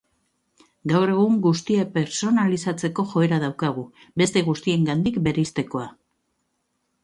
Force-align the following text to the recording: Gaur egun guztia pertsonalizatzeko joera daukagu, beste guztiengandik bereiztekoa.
Gaur 0.91 1.11
egun 1.15 1.35
guztia 1.43 1.85
pertsonalizatzeko 1.97 3.07
joera 3.13 3.41
daukagu, 3.45 3.87
beste 4.25 4.45
guztiengandik 4.51 5.23
bereiztekoa. 5.31 5.89